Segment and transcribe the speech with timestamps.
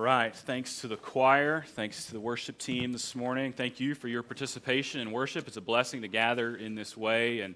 [0.00, 0.34] right.
[0.34, 1.62] Thanks to the choir.
[1.74, 3.52] Thanks to the worship team this morning.
[3.52, 5.46] Thank you for your participation in worship.
[5.46, 7.54] It's a blessing to gather in this way and,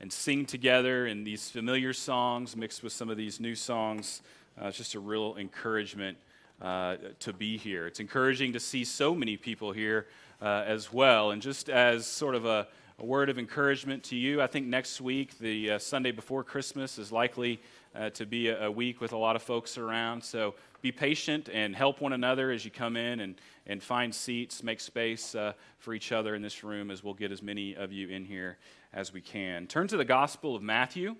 [0.00, 4.22] and sing together in these familiar songs mixed with some of these new songs.
[4.60, 6.16] Uh, it's just a real encouragement
[6.62, 7.86] uh, to be here.
[7.86, 10.06] It's encouraging to see so many people here
[10.40, 11.32] uh, as well.
[11.32, 12.68] And just as sort of a,
[12.98, 16.98] a, word of encouragement to you, I think next week, the uh, Sunday before Christmas,
[16.98, 17.60] is likely
[17.96, 20.22] uh, to be a, a, week with a lot of folks around.
[20.22, 24.62] So be patient and help one another as you come in and, and find seats,
[24.62, 27.92] make space uh, for each other in this room as we'll get as many of
[27.92, 28.58] you in here
[28.92, 29.66] as we can.
[29.66, 31.16] Turn to the Gospel of Matthew.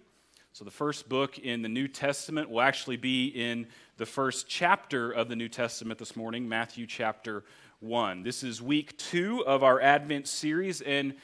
[0.53, 3.67] So, the first book in the New Testament will actually be in
[3.99, 7.45] the first chapter of the New Testament this morning, Matthew chapter
[7.81, 8.23] 1.
[8.23, 11.15] This is week two of our Advent series, and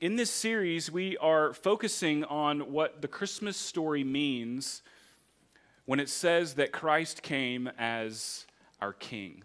[0.00, 4.82] in this series, we are focusing on what the Christmas story means
[5.84, 8.46] when it says that Christ came as
[8.80, 9.42] our King.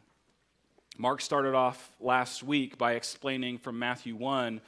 [0.98, 4.62] Mark started off last week by explaining from Matthew 1,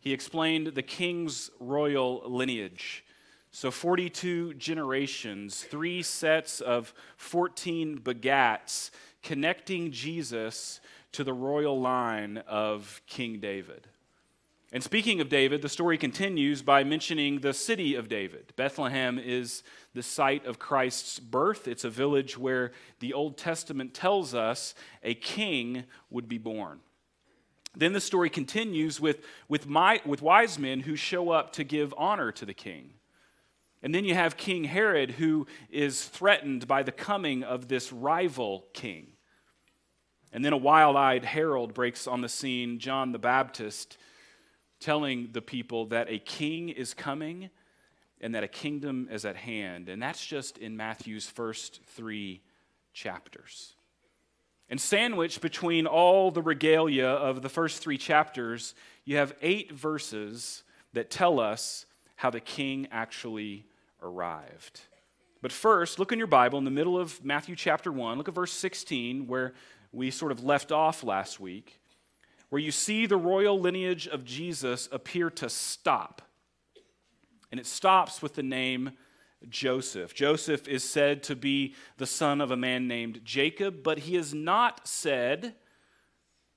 [0.00, 3.04] he explained the king's royal lineage.
[3.50, 8.90] So, 42 generations, three sets of 14 begats
[9.22, 10.80] connecting Jesus
[11.12, 13.86] to the royal line of King David.
[14.74, 18.54] And speaking of David, the story continues by mentioning the city of David.
[18.56, 21.68] Bethlehem is the site of Christ's birth.
[21.68, 26.80] It's a village where the Old Testament tells us a king would be born.
[27.76, 31.92] Then the story continues with, with, my, with wise men who show up to give
[31.98, 32.94] honor to the king.
[33.82, 38.64] And then you have King Herod who is threatened by the coming of this rival
[38.72, 39.08] king.
[40.32, 43.98] And then a wild eyed herald breaks on the scene, John the Baptist
[44.82, 47.48] telling the people that a king is coming
[48.20, 49.88] and that a kingdom is at hand.
[49.88, 52.42] And that's just in Matthew's first three
[52.92, 53.74] chapters.
[54.68, 60.62] And sandwiched between all the regalia of the first three chapters, you have eight verses
[60.92, 63.66] that tell us how the king actually
[64.00, 64.80] arrived.
[65.42, 68.16] But first, look in your Bible in the middle of Matthew chapter 1.
[68.16, 69.52] Look at verse 16, where
[69.90, 71.80] we sort of left off last week
[72.52, 76.20] where you see the royal lineage of Jesus appear to stop.
[77.50, 78.90] And it stops with the name
[79.48, 80.12] Joseph.
[80.12, 84.34] Joseph is said to be the son of a man named Jacob, but he is
[84.34, 85.54] not said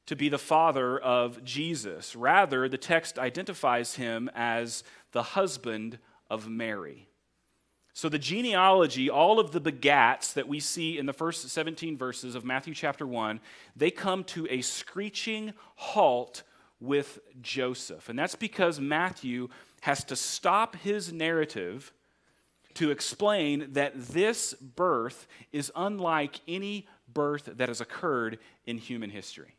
[0.07, 2.13] to be the father of Jesus.
[2.13, 4.83] Rather, the text identifies him as
[5.13, 5.97] the husband
[6.29, 7.07] of Mary.
[7.97, 12.35] So, the genealogy, all of the begats that we see in the first 17 verses
[12.35, 13.39] of Matthew chapter 1,
[13.73, 16.43] they come to a screeching halt
[16.81, 18.09] with Joseph.
[18.09, 19.47] And that's because Matthew
[19.79, 21.93] has to stop his narrative
[22.73, 29.55] to explain that this birth is unlike any birth that has occurred in human history.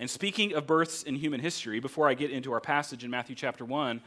[0.00, 3.36] And speaking of births in human history, before I get into our passage in Matthew
[3.36, 4.00] chapter 1,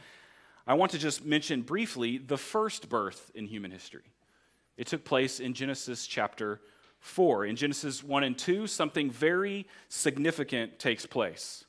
[0.66, 4.04] I want to just mention briefly the first birth in human history.
[4.76, 6.60] It took place in Genesis chapter
[7.00, 7.46] 4.
[7.46, 11.64] In Genesis 1 and 2, something very significant takes place.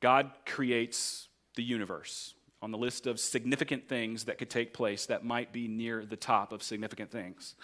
[0.00, 5.24] God creates the universe on the list of significant things that could take place that
[5.24, 7.54] might be near the top of significant things.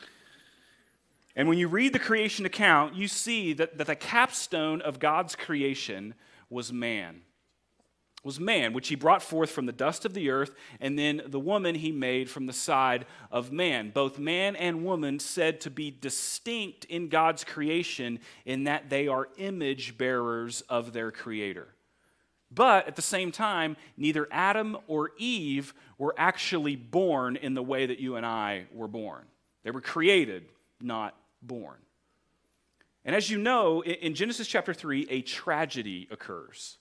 [1.36, 5.36] And when you read the creation account, you see that, that the capstone of God's
[5.36, 6.14] creation
[6.50, 7.20] was man
[8.24, 11.38] was man, which he brought forth from the dust of the earth, and then the
[11.38, 13.90] woman he made from the side of man.
[13.90, 19.28] Both man and woman said to be distinct in God's creation in that they are
[19.36, 21.68] image bearers of their creator.
[22.50, 27.86] But at the same time, neither Adam or Eve were actually born in the way
[27.86, 29.24] that you and I were born.
[29.64, 30.46] They were created,
[30.80, 31.76] not born.
[33.04, 36.78] And as you know, in Genesis chapter 3, a tragedy occurs.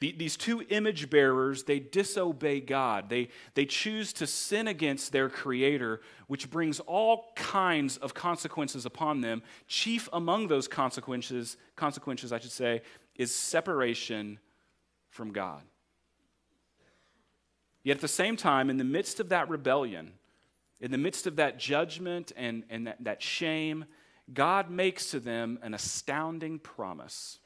[0.00, 3.08] These two image bearers, they disobey God.
[3.08, 9.22] They, they choose to sin against their Creator, which brings all kinds of consequences upon
[9.22, 9.42] them.
[9.66, 12.82] Chief among those consequences, consequences, I should say,
[13.16, 14.38] is separation
[15.10, 15.62] from God.
[17.82, 20.12] Yet at the same time, in the midst of that rebellion,
[20.80, 23.84] in the midst of that judgment and, and that, that shame,
[24.32, 27.40] God makes to them an astounding promise.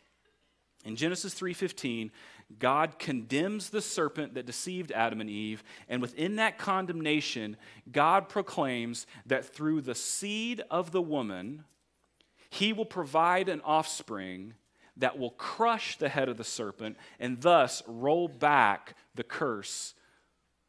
[0.85, 2.11] In Genesis 3:15,
[2.59, 7.57] God condemns the serpent that deceived Adam and Eve, and within that condemnation,
[7.91, 11.65] God proclaims that through the seed of the woman,
[12.51, 14.55] he will provide an offspring
[14.97, 19.95] that will crush the head of the serpent and thus roll back the curse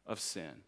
[0.06, 0.62] of sin.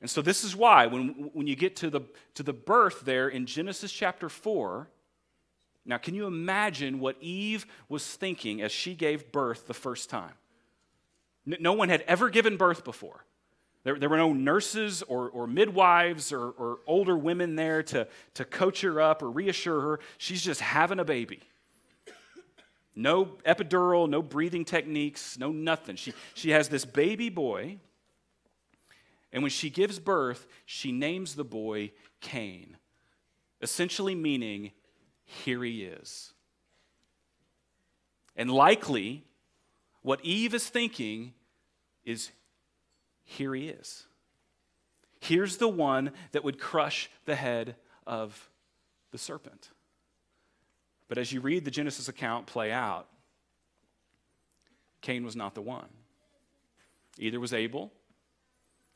[0.00, 2.00] And so this is why when, when you get to the,
[2.34, 4.88] to the birth there in Genesis chapter 4,
[5.84, 10.34] now can you imagine what Eve was thinking as she gave birth the first time?
[11.44, 13.24] No one had ever given birth before.
[13.84, 18.44] There, there were no nurses or, or midwives or, or older women there to, to
[18.44, 20.00] coach her up or reassure her.
[20.18, 21.40] She's just having a baby.
[22.94, 25.96] No epidural, no breathing techniques, no nothing.
[25.96, 27.78] She, she has this baby boy,
[29.32, 32.76] and when she gives birth, she names the boy Cain,
[33.62, 34.72] essentially meaning,
[35.32, 36.32] here he is.
[38.36, 39.24] And likely,
[40.02, 41.32] what Eve is thinking
[42.04, 42.30] is,
[43.24, 44.06] here he is.
[45.20, 47.76] Here's the one that would crush the head
[48.06, 48.50] of
[49.10, 49.70] the serpent.
[51.08, 53.06] But as you read the Genesis account play out,
[55.00, 55.88] Cain was not the one.
[57.18, 57.92] Either was Abel,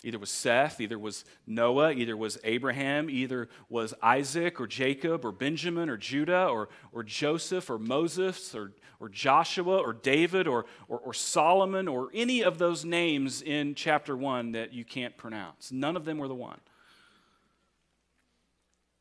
[0.04, 5.32] Either was Seth, either was Noah, either was Abraham, either was Isaac or Jacob or
[5.32, 10.98] Benjamin or Judah or, or Joseph or Moses or, or Joshua or David or, or,
[10.98, 15.72] or Solomon or any of those names in chapter 1 that you can't pronounce.
[15.72, 16.60] None of them were the one.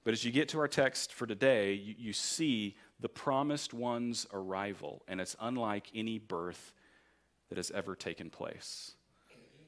[0.05, 4.27] But as you get to our text for today, you, you see the promised one's
[4.31, 6.73] arrival, and it's unlike any birth
[7.49, 8.93] that has ever taken place.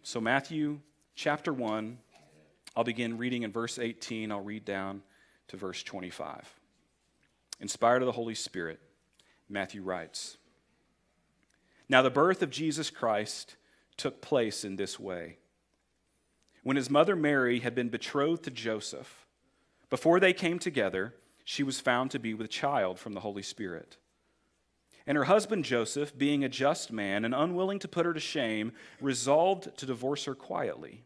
[0.03, 0.79] So, Matthew
[1.17, 1.97] chapter 1.
[2.75, 4.31] I'll begin reading in verse 18.
[4.31, 5.01] I'll read down
[5.47, 6.47] to verse 25.
[7.59, 8.79] Inspired of the Holy Spirit,
[9.49, 10.37] Matthew writes
[11.89, 13.55] Now the birth of Jesus Christ
[13.97, 15.39] took place in this way.
[16.61, 19.25] When his mother Mary had been betrothed to Joseph,
[19.89, 23.97] before they came together, she was found to be with child from the Holy Spirit.
[25.07, 28.73] And her husband Joseph, being a just man and unwilling to put her to shame,
[29.01, 31.05] resolved to divorce her quietly.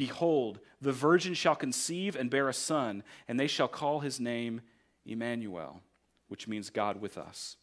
[0.00, 4.62] Behold, the virgin shall conceive and bear a son, and they shall call his name
[5.04, 5.82] Emmanuel,
[6.28, 7.58] which means God with us.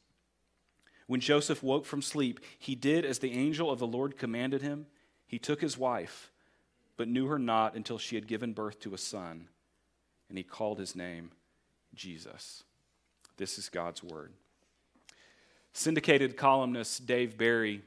[1.07, 4.86] When Joseph woke from sleep, he did as the angel of the Lord commanded him.
[5.25, 6.30] He took his wife,
[6.95, 9.48] but knew her not until she had given birth to a son,
[10.30, 11.31] and he called his name
[11.95, 12.63] Jesus.
[13.38, 14.31] This is God's word.
[15.74, 17.81] Syndicated columnist Dave Barry,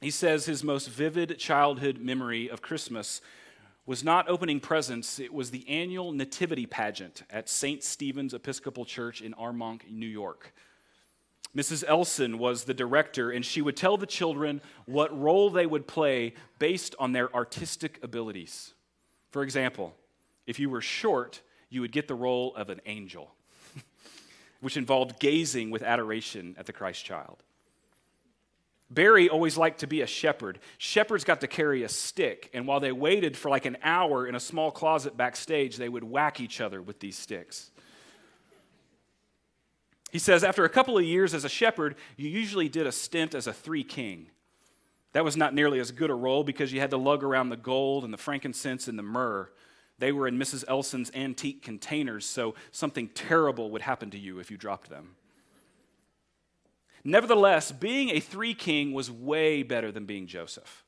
[0.00, 3.20] he says his most vivid childhood memory of Christmas
[3.86, 7.84] was not opening presents, it was the annual nativity pageant at St.
[7.84, 10.52] Stephen's Episcopal Church in Armonk, New York.
[11.56, 11.84] Mrs.
[11.86, 16.34] Elson was the director, and she would tell the children what role they would play
[16.58, 18.74] based on their artistic abilities.
[19.30, 19.94] For example,
[20.46, 21.40] if you were short,
[21.70, 23.34] you would get the role of an angel,
[24.60, 27.42] which involved gazing with adoration at the Christ child.
[28.88, 30.60] Barry always liked to be a shepherd.
[30.78, 34.34] Shepherds got to carry a stick, and while they waited for like an hour in
[34.34, 37.70] a small closet backstage, they would whack each other with these sticks.
[40.12, 43.34] He says, after a couple of years as a shepherd, you usually did a stint
[43.34, 44.28] as a three king.
[45.12, 47.56] That was not nearly as good a role because you had to lug around the
[47.56, 49.50] gold and the frankincense and the myrrh.
[49.98, 50.64] They were in Mrs.
[50.68, 55.16] Elson's antique containers, so something terrible would happen to you if you dropped them.
[57.06, 60.84] Nevertheless, being a three king was way better than being Joseph.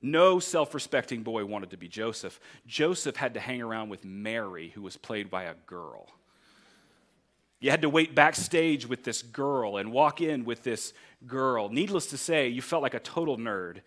[0.00, 2.38] No self respecting boy wanted to be Joseph.
[2.64, 6.06] Joseph had to hang around with Mary, who was played by a girl.
[7.58, 10.92] You had to wait backstage with this girl and walk in with this
[11.26, 11.68] girl.
[11.68, 13.80] Needless to say, you felt like a total nerd,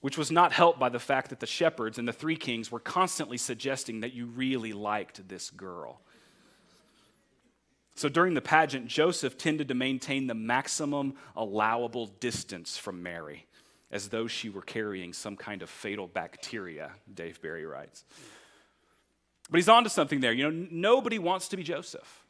[0.00, 2.80] which was not helped by the fact that the shepherds and the three kings were
[2.80, 6.00] constantly suggesting that you really liked this girl.
[7.98, 13.48] So during the pageant, Joseph tended to maintain the maximum allowable distance from Mary,
[13.90, 18.04] as though she were carrying some kind of fatal bacteria, Dave Barry writes.
[19.50, 20.32] But he's on to something there.
[20.32, 22.24] You know, nobody wants to be Joseph.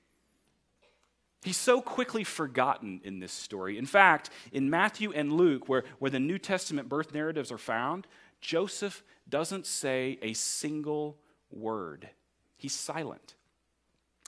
[1.42, 3.76] He's so quickly forgotten in this story.
[3.76, 8.06] In fact, in Matthew and Luke, where, where the New Testament birth narratives are found,
[8.40, 11.18] Joseph doesn't say a single
[11.50, 12.08] word.
[12.56, 13.34] He's silent.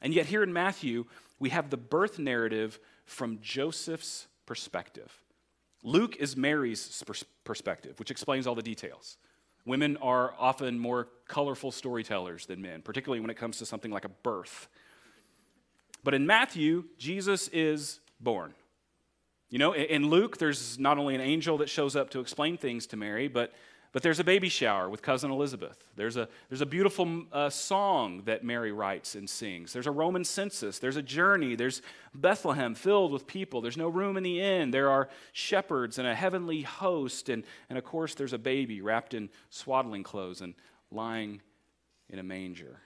[0.03, 1.07] And yet, here in Matthew,
[1.41, 5.21] we have the birth narrative from Joseph's perspective.
[5.83, 7.03] Luke is Mary's
[7.43, 9.17] perspective, which explains all the details.
[9.65, 14.05] Women are often more colorful storytellers than men, particularly when it comes to something like
[14.05, 14.69] a birth.
[16.05, 18.55] But in Matthew, Jesus is born.
[19.49, 22.87] You know, in Luke, there's not only an angel that shows up to explain things
[22.89, 23.53] to Mary, but
[23.93, 25.85] but there's a baby shower with cousin Elizabeth.
[25.97, 29.73] There's a, there's a beautiful uh, song that Mary writes and sings.
[29.73, 30.79] There's a Roman census.
[30.79, 31.57] There's a journey.
[31.57, 31.83] There's
[32.15, 33.61] Bethlehem filled with people.
[33.61, 34.71] There's no room in the inn.
[34.71, 37.29] There are shepherds and a heavenly host.
[37.29, 40.55] And, and of course, there's a baby wrapped in swaddling clothes and
[40.93, 41.41] lying
[42.09, 42.79] in a manger.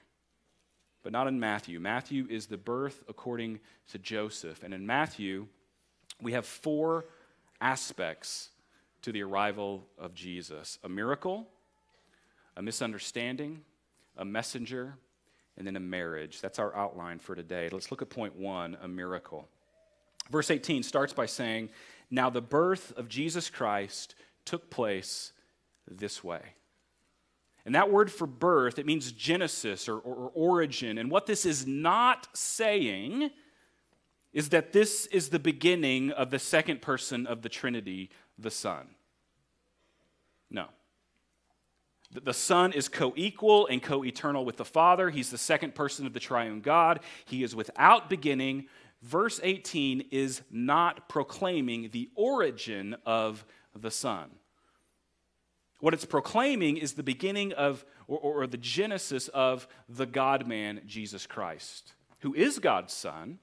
[1.03, 1.81] But not in Matthew.
[1.81, 3.61] Matthew is the birth according
[3.93, 4.63] to Joseph.
[4.63, 5.49] And in Matthew,
[6.23, 7.05] we have four
[7.61, 8.49] aspects
[9.05, 11.47] to the arrival of Jesus a miracle,
[12.57, 13.61] a misunderstanding,
[14.17, 14.97] a messenger,
[15.59, 16.41] and then a marriage.
[16.41, 17.69] That's our outline for today.
[17.71, 19.47] Let's look at point one a miracle.
[20.31, 21.69] Verse 18 starts by saying,
[22.11, 24.15] Now the birth of Jesus Christ
[24.47, 25.33] took place
[25.87, 26.41] this way.
[27.67, 30.97] And that word for birth, it means genesis or, or, or, origin.
[30.97, 33.31] And what this is not saying
[34.35, 38.89] is that this is the beginning of the second person of the Trinity, the Son.
[40.51, 40.67] No.
[42.11, 45.09] The Son is co equal and co eternal with the Father.
[45.09, 47.01] He's the second person of the triune God.
[47.25, 48.67] He is without beginning.
[49.03, 54.31] Verse 18 is not proclaiming the origin of the Son.
[55.81, 60.81] What it's proclaiming is the beginning of, or, or the genesis of the God man,
[60.87, 63.39] Jesus Christ, who is God's Son,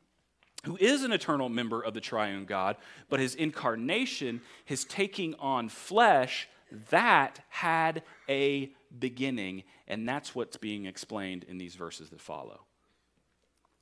[0.63, 2.77] who is an eternal member of the triune God,
[3.09, 6.47] but his incarnation, his taking on flesh,
[6.89, 12.61] that had a beginning, and that's what's being explained in these verses that follow.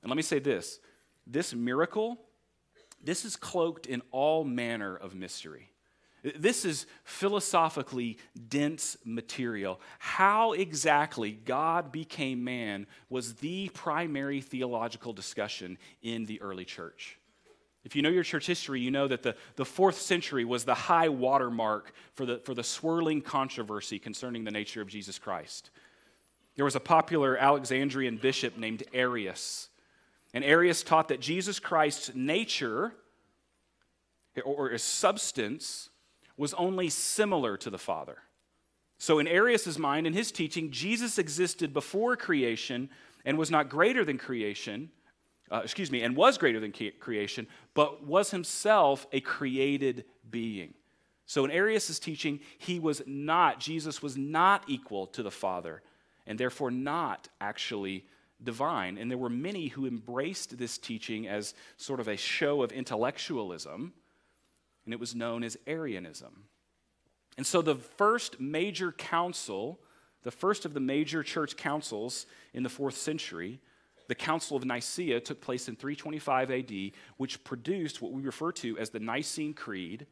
[0.02, 0.80] And let me say this
[1.28, 2.18] this miracle,
[3.04, 5.70] this is cloaked in all manner of mystery.
[6.24, 8.18] This is philosophically
[8.50, 9.80] dense material.
[10.00, 17.18] How exactly God became man was the primary theological discussion in the early church.
[17.86, 20.74] If you know your church history, you know that the, the fourth century was the
[20.74, 25.70] high watermark for the, for the swirling controversy concerning the nature of Jesus Christ.
[26.56, 29.70] There was a popular Alexandrian bishop named Arius.
[30.34, 32.94] And Arius taught that Jesus Christ's nature
[34.44, 35.90] or his substance
[36.40, 38.18] was only similar to the Father.
[38.98, 42.90] So, in Arius's mind, in his teaching, Jesus existed before creation
[43.26, 44.90] and was not greater than creation,
[45.52, 50.74] uh, excuse me, and was greater than creation, but was himself a created being.
[51.26, 55.82] So, in Arius' teaching, he was not, Jesus was not equal to the Father,
[56.26, 58.06] and therefore not actually
[58.42, 58.98] divine.
[58.98, 63.94] And there were many who embraced this teaching as sort of a show of intellectualism
[64.90, 66.46] and it was known as Arianism.
[67.38, 69.80] And so the first major council,
[70.24, 73.60] the first of the major church councils in the fourth century,
[74.08, 76.74] the Council of Nicaea took place in 325 AD,
[77.18, 80.08] which produced what we refer to as the Nicene Creed.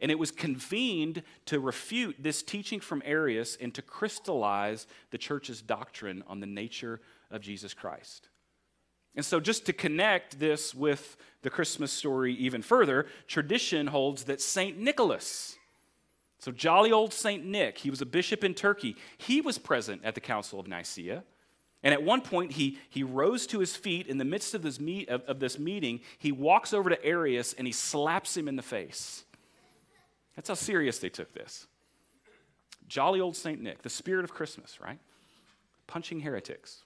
[0.00, 5.60] And it was convened to refute this teaching from Arius and to crystallize the church's
[5.60, 8.30] doctrine on the nature of Jesus Christ.
[9.16, 14.40] And so, just to connect this with the Christmas story even further, tradition holds that
[14.40, 14.78] St.
[14.78, 15.56] Nicholas,
[16.38, 17.44] so jolly old St.
[17.44, 21.22] Nick, he was a bishop in Turkey, he was present at the Council of Nicaea.
[21.82, 24.80] And at one point, he, he rose to his feet in the midst of this,
[24.80, 26.00] meet, of, of this meeting.
[26.18, 29.24] He walks over to Arius and he slaps him in the face.
[30.34, 31.66] That's how serious they took this.
[32.88, 33.60] Jolly old St.
[33.60, 34.98] Nick, the spirit of Christmas, right?
[35.86, 36.84] Punching heretics.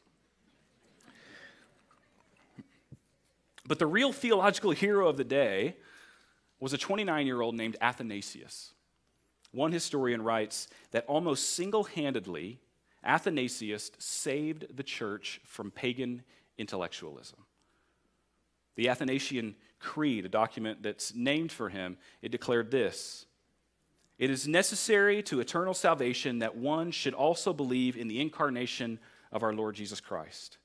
[3.69, 5.77] But the real theological hero of the day
[6.59, 8.73] was a 29 year old named Athanasius.
[9.53, 12.61] One historian writes that almost single handedly,
[13.05, 16.23] Athanasius saved the church from pagan
[16.57, 17.45] intellectualism.
[18.77, 23.27] The Athanasian Creed, a document that's named for him, it declared this
[24.19, 28.99] It is necessary to eternal salvation that one should also believe in the incarnation
[29.31, 30.58] of our Lord Jesus Christ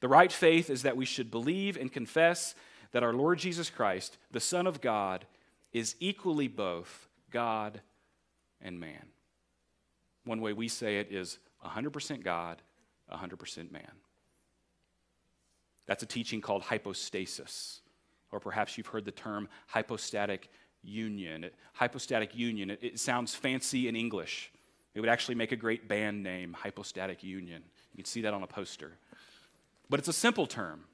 [0.00, 2.54] the right faith is that we should believe and confess
[2.92, 5.26] that our Lord Jesus Christ, the Son of God,
[5.72, 7.80] is equally both God
[8.60, 9.06] and man.
[10.24, 12.62] One way we say it is 100% God,
[13.12, 13.90] 100% man.
[15.86, 17.80] That's a teaching called hypostasis,
[18.30, 20.48] or perhaps you've heard the term hypostatic
[20.82, 21.50] union.
[21.72, 24.52] Hypostatic union, it, it sounds fancy in English.
[24.94, 27.62] It would actually make a great band name, hypostatic union.
[27.92, 28.92] You can see that on a poster.
[29.90, 30.84] But it's a simple term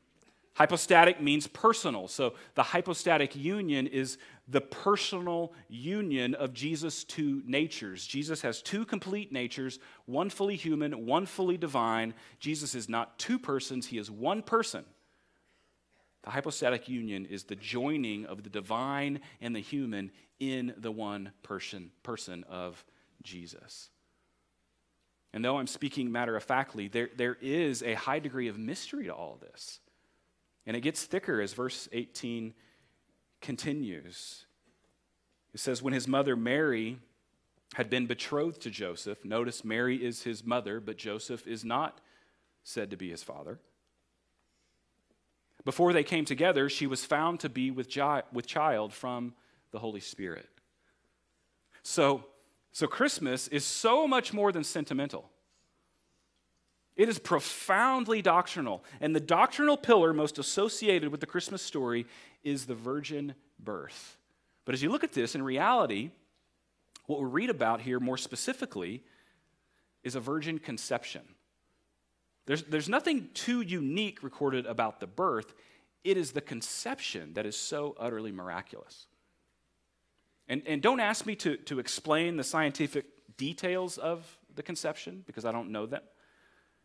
[0.57, 2.09] Hypostatic means personal.
[2.09, 4.17] So the hypostatic union is
[4.49, 8.07] the personal union of Jesus' two natures.
[8.07, 12.15] Jesus has two complete natures, one fully human, one fully divine.
[12.39, 14.87] Jesus is not two persons, he is one person.
[16.23, 20.11] The hypostatic union is the joining of the divine and the human
[20.41, 22.83] in the one person, person of
[23.23, 23.91] Jesus.
[25.37, 29.05] And though I'm speaking matter of factly, there, there is a high degree of mystery
[29.05, 29.81] to all this.
[30.65, 32.55] And it gets thicker as verse 18
[33.43, 34.47] continues.
[35.53, 37.01] It says, When his mother Mary
[37.75, 42.01] had been betrothed to Joseph, notice Mary is his mother, but Joseph is not
[42.65, 43.59] said to be his father.
[45.67, 47.95] Before they came together, she was found to be with,
[48.33, 49.35] with child from
[49.71, 50.49] the Holy Spirit.
[51.83, 52.25] So,
[52.77, 55.31] so Christmas is so much more than sentimental.
[56.95, 58.85] It is profoundly doctrinal.
[59.01, 62.05] And the doctrinal pillar most associated with the Christmas story
[62.45, 64.19] is the virgin birth.
[64.67, 66.11] But as you look at this, in reality,
[67.07, 69.03] what we read about here more specifically
[70.05, 71.23] is a virgin conception.
[72.45, 75.55] There's, there's nothing too unique recorded about the birth,
[76.05, 79.07] it is the conception that is so utterly miraculous.
[80.49, 84.25] And, and don't ask me to, to explain the scientific details of
[84.55, 86.03] the conception because I don't know them.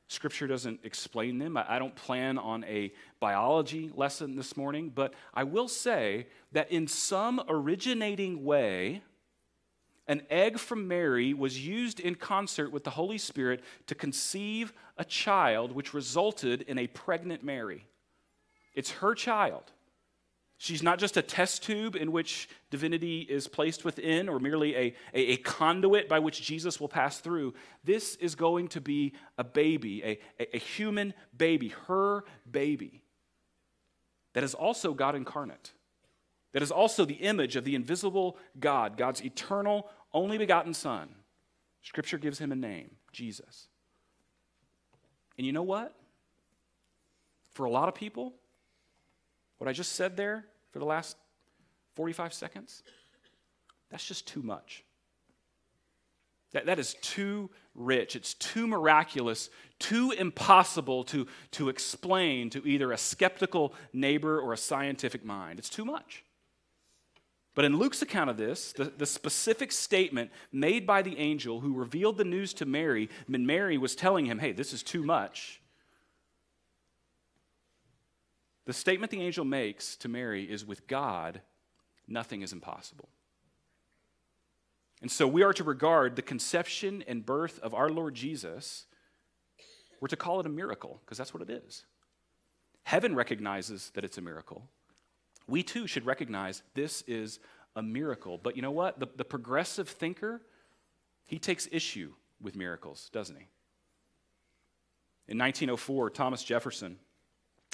[0.07, 1.55] Scripture doesn't explain them.
[1.55, 2.91] I don't plan on a
[3.21, 9.03] biology lesson this morning, but I will say that in some originating way,
[10.07, 15.05] an egg from Mary was used in concert with the Holy Spirit to conceive a
[15.05, 17.85] child, which resulted in a pregnant Mary.
[18.73, 19.71] It's her child.
[20.61, 24.95] She's not just a test tube in which divinity is placed within or merely a,
[25.11, 27.55] a, a, conduit by which Jesus will pass through.
[27.83, 33.01] This is going to be a baby, a, a, a human baby, her baby,
[34.33, 35.71] that is also God incarnate,
[36.51, 41.09] that is also the image of the invisible God, God's eternal, only begotten Son.
[41.81, 43.65] Scripture gives him a name, Jesus.
[45.39, 45.95] And you know what?
[47.49, 48.35] For a lot of people,
[49.57, 51.17] what I just said there for the last
[51.95, 52.83] 45 seconds,
[53.89, 54.83] that's just too much.
[56.53, 58.15] That, that is too rich.
[58.15, 64.57] It's too miraculous, too impossible to, to explain to either a skeptical neighbor or a
[64.57, 65.59] scientific mind.
[65.59, 66.23] It's too much.
[67.53, 71.73] But in Luke's account of this, the, the specific statement made by the angel who
[71.73, 75.60] revealed the news to Mary, when Mary was telling him, hey, this is too much,
[78.65, 81.41] the statement the angel makes to Mary is with God,
[82.07, 83.09] nothing is impossible.
[85.01, 88.85] And so we are to regard the conception and birth of our Lord Jesus,
[89.99, 91.85] we're to call it a miracle, because that's what it is.
[92.83, 94.67] Heaven recognizes that it's a miracle.
[95.47, 97.39] We too should recognize this is
[97.75, 98.37] a miracle.
[98.37, 98.99] But you know what?
[98.99, 100.41] The, the progressive thinker,
[101.25, 103.47] he takes issue with miracles, doesn't he?
[105.27, 106.97] In 1904, Thomas Jefferson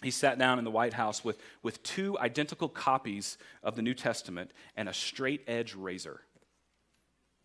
[0.03, 3.95] he sat down in the White House with, with two identical copies of the New
[3.95, 6.21] Testament and a straight edge razor.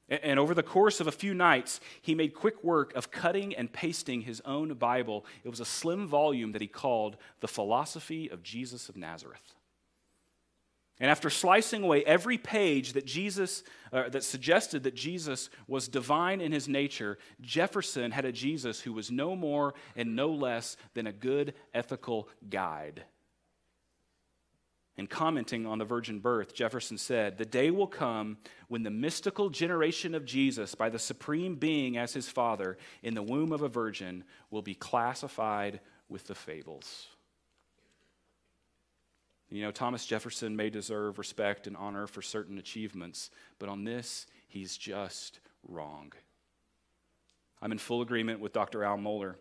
[0.08, 3.54] And, and over the course of a few nights, he made quick work of cutting
[3.54, 5.24] and pasting his own Bible.
[5.44, 9.54] It was a slim volume that he called The Philosophy of Jesus of Nazareth.
[11.00, 16.40] And after slicing away every page that Jesus uh, that suggested that Jesus was divine
[16.40, 21.07] in his nature, Jefferson had a Jesus who was no more and no less than
[21.07, 23.05] a good ethical guide.
[24.96, 28.37] In commenting on the virgin birth, Jefferson said, The day will come
[28.68, 33.22] when the mystical generation of Jesus, by the supreme being as his father, in the
[33.22, 37.09] womb of a virgin, will be classified with the fables.
[39.52, 44.26] You know, Thomas Jefferson may deserve respect and honor for certain achievements, but on this,
[44.48, 46.14] he's just wrong.
[47.60, 48.82] I'm in full agreement with Dr.
[48.82, 49.34] Al Mohler,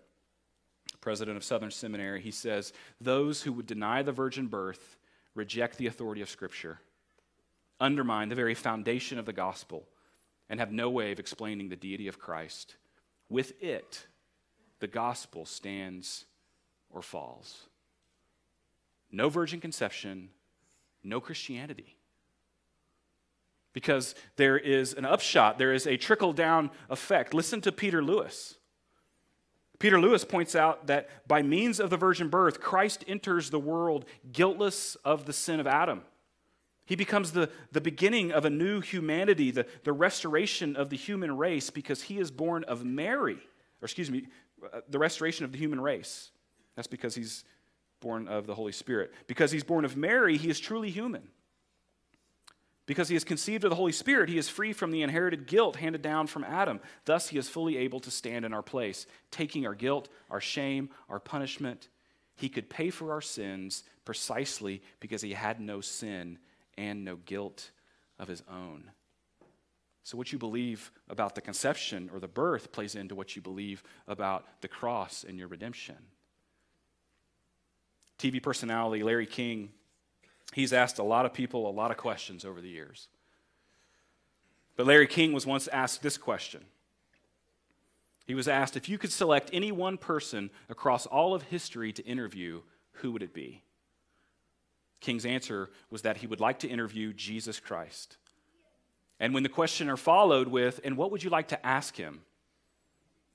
[1.00, 2.20] president of Southern Seminary.
[2.20, 4.98] He says, Those who would deny the virgin birth
[5.34, 6.80] reject the authority of Scripture,
[7.80, 9.88] undermine the very foundation of the gospel,
[10.50, 12.76] and have no way of explaining the deity of Christ.
[13.30, 14.08] With it,
[14.80, 16.26] the gospel stands
[16.90, 17.70] or falls.
[19.12, 20.30] No virgin conception,
[21.04, 21.98] no Christianity.
[23.74, 27.34] Because there is an upshot, there is a trickle down effect.
[27.34, 28.58] Listen to Peter Lewis.
[29.80, 34.06] Peter Lewis points out that by means of the virgin birth, Christ enters the world
[34.32, 36.04] guiltless of the sin of Adam.
[36.86, 41.36] He becomes the, the beginning of a new humanity, the, the restoration of the human
[41.36, 43.40] race, because he is born of Mary,
[43.82, 44.28] or excuse me,
[44.74, 46.32] uh, the restoration of the human race.
[46.76, 47.44] That's because he's
[48.02, 49.14] born of the Holy Spirit.
[49.28, 51.30] Because he's born of Mary, he is truly human.
[52.86, 55.78] Because he is conceived of the Holy Spirit, he is free from the inherited guilt
[55.78, 56.82] handed down from Adam.
[57.06, 60.90] Thus, he is fully able to stand in our place, taking our guilt, our shame,
[61.08, 61.88] our punishment.
[62.36, 66.40] He could pay for our sins precisely because he had no sin
[66.78, 67.72] and no guilt
[68.20, 68.92] of his own.
[70.04, 73.84] So, what you believe about the conception or the birth plays into what you believe
[74.08, 75.98] about the cross and your redemption.
[78.22, 79.72] TV personality Larry King,
[80.54, 83.08] he's asked a lot of people a lot of questions over the years.
[84.76, 86.64] But Larry King was once asked this question.
[88.28, 92.06] He was asked if you could select any one person across all of history to
[92.06, 92.62] interview,
[92.94, 93.64] who would it be?
[95.00, 98.18] King's answer was that he would like to interview Jesus Christ.
[99.20, 102.22] And when the questioner followed with, And what would you like to ask him?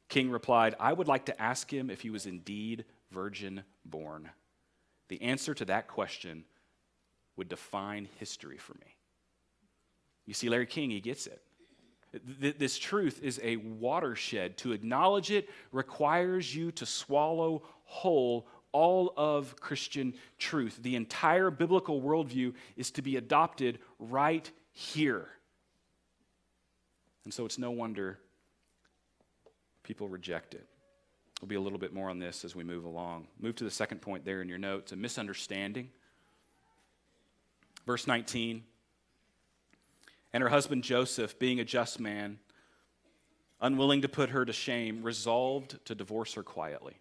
[0.09, 4.31] King replied, I would like to ask him if he was indeed virgin born.
[5.09, 6.45] The answer to that question
[7.37, 8.97] would define history for me.
[10.25, 11.43] You see, Larry King, he gets it.
[12.59, 14.57] This truth is a watershed.
[14.59, 20.79] To acknowledge it requires you to swallow whole all of Christian truth.
[20.83, 25.29] The entire biblical worldview is to be adopted right here.
[27.25, 28.19] And so it's no wonder
[29.83, 30.67] people reject it.
[31.41, 33.27] There'll be a little bit more on this as we move along.
[33.39, 35.91] Move to the second point there in your notes a misunderstanding.
[37.87, 38.65] Verse 19.
[40.33, 42.39] And her husband Joseph, being a just man,
[43.61, 46.95] unwilling to put her to shame, resolved to divorce her quietly.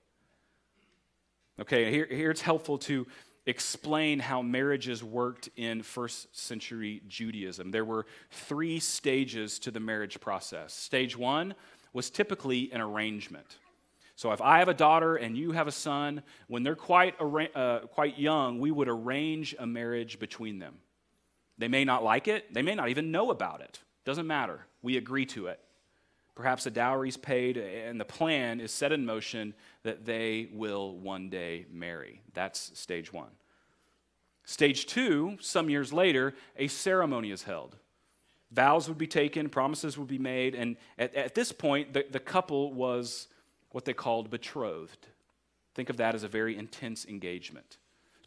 [1.59, 3.07] Okay, here, here it's helpful to
[3.45, 7.71] explain how marriages worked in first century Judaism.
[7.71, 10.73] There were three stages to the marriage process.
[10.73, 11.55] Stage one
[11.93, 13.57] was typically an arrangement.
[14.15, 17.79] So if I have a daughter and you have a son, when they're quite, uh,
[17.91, 20.75] quite young, we would arrange a marriage between them.
[21.57, 23.79] They may not like it, they may not even know about it.
[24.05, 24.65] Doesn't matter.
[24.81, 25.59] We agree to it.
[26.35, 30.97] Perhaps a dowry is paid, and the plan is set in motion that they will
[30.97, 32.21] one day marry.
[32.33, 33.31] That's stage one.
[34.43, 37.77] Stage two, some years later, a ceremony is held.
[38.51, 42.19] Vows would be taken, promises would be made, and at, at this point, the, the
[42.19, 43.27] couple was
[43.75, 45.05] what they called betrothed.
[45.73, 47.75] Think of that as a very intense engagement.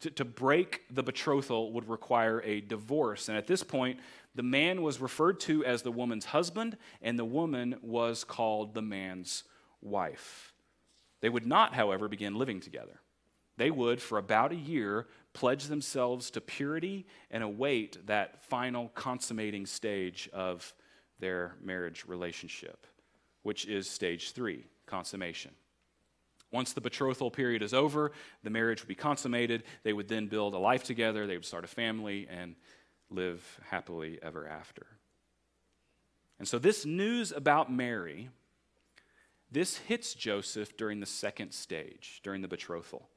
[0.01, 3.99] To, to break the betrothal would require a divorce, and at this point,
[4.35, 8.83] the man was referred to as the woman's husband, and the woman was called the
[8.83, 9.43] man's
[9.81, 10.53] wife.
[11.19, 13.01] They would not, however, begin living together.
[13.57, 19.65] They would, for about a year, pledge themselves to purity and await that final consummating
[19.65, 20.75] stage of
[21.17, 22.85] their marriage relationship,
[23.41, 25.51] which is stage three consummation.
[26.51, 28.11] Once the betrothal period is over,
[28.43, 29.63] the marriage would be consummated.
[29.83, 32.55] They would then build a life together, they would start a family, and
[33.09, 34.85] live happily ever after.
[36.39, 38.29] And so, this news about Mary,
[39.51, 43.09] this hits Joseph during the second stage, during the betrothal.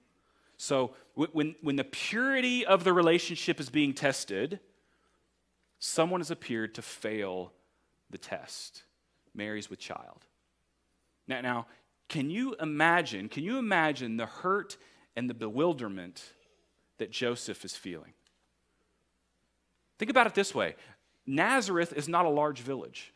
[0.57, 4.61] So, when, when the purity of the relationship is being tested,
[5.79, 7.53] someone has appeared to fail
[8.11, 8.83] the test.
[9.35, 10.27] Mary's with child.
[11.29, 11.67] Now, now,
[12.09, 14.77] can you imagine, can you imagine the hurt
[15.17, 16.23] and the bewilderment
[16.99, 18.13] that Joseph is feeling?
[19.99, 20.75] Think about it this way
[21.27, 23.13] Nazareth is not a large village.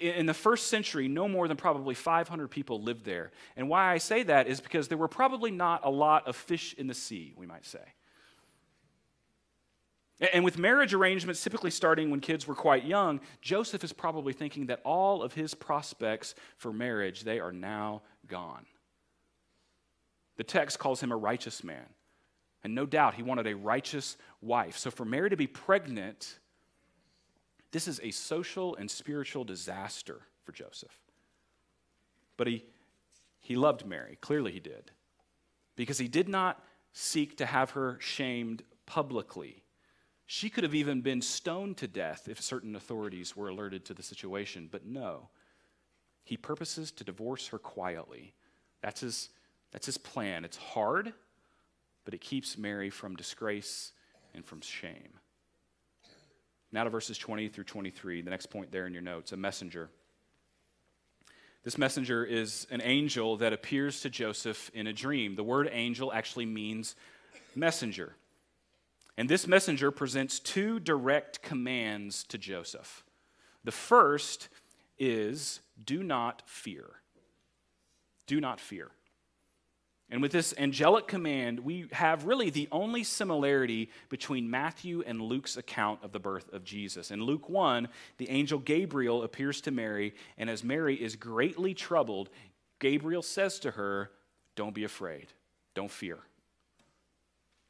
[0.00, 3.30] In the first century, no more than probably 500 people lived there.
[3.56, 6.74] And why I say that is because there were probably not a lot of fish
[6.76, 7.92] in the sea, we might say.
[10.20, 14.66] And with marriage arrangements typically starting when kids were quite young, Joseph is probably thinking
[14.66, 18.64] that all of his prospects for marriage, they are now gone.
[20.36, 21.86] The text calls him a righteous man.
[22.62, 24.78] And no doubt he wanted a righteous wife.
[24.78, 26.38] So for Mary to be pregnant,
[27.72, 30.96] this is a social and spiritual disaster for Joseph.
[32.36, 32.64] But he,
[33.40, 34.16] he loved Mary.
[34.20, 34.92] Clearly he did.
[35.76, 39.63] Because he did not seek to have her shamed publicly.
[40.26, 44.02] She could have even been stoned to death if certain authorities were alerted to the
[44.02, 45.28] situation, but no.
[46.24, 48.32] He purposes to divorce her quietly.
[48.80, 49.28] That's his,
[49.70, 50.44] that's his plan.
[50.44, 51.12] It's hard,
[52.04, 53.92] but it keeps Mary from disgrace
[54.34, 55.20] and from shame.
[56.72, 59.90] Now to verses 20 through 23, the next point there in your notes a messenger.
[61.62, 65.36] This messenger is an angel that appears to Joseph in a dream.
[65.36, 66.96] The word angel actually means
[67.54, 68.16] messenger.
[69.16, 73.04] And this messenger presents two direct commands to Joseph.
[73.62, 74.48] The first
[74.98, 76.86] is do not fear.
[78.26, 78.90] Do not fear.
[80.10, 85.56] And with this angelic command, we have really the only similarity between Matthew and Luke's
[85.56, 87.10] account of the birth of Jesus.
[87.10, 92.28] In Luke 1, the angel Gabriel appears to Mary, and as Mary is greatly troubled,
[92.80, 94.10] Gabriel says to her,
[94.56, 95.28] Don't be afraid,
[95.74, 96.18] don't fear.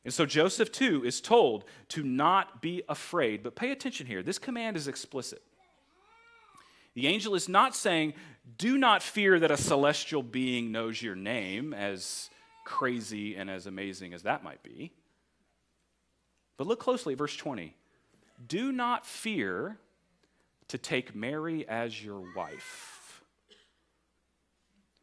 [0.04, 3.42] And so Joseph, too, is told to not be afraid.
[3.42, 4.22] But pay attention here.
[4.22, 5.42] This command is explicit.
[6.94, 8.14] The angel is not saying,
[8.58, 12.30] Do not fear that a celestial being knows your name, as
[12.64, 14.92] crazy and as amazing as that might be.
[16.56, 17.74] But look closely at verse 20.
[18.46, 19.78] Do not fear
[20.68, 23.22] to take Mary as your wife.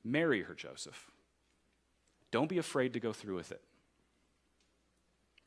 [0.04, 1.12] Marry her, Joseph.
[2.32, 3.62] Don't be afraid to go through with it.